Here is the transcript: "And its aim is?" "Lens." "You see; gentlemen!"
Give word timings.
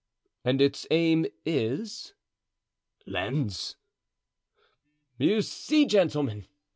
"And 0.43 0.61
its 0.61 0.87
aim 0.89 1.27
is?" 1.45 2.15
"Lens." 3.05 3.75
"You 5.19 5.43
see; 5.43 5.85
gentlemen!" 5.85 6.47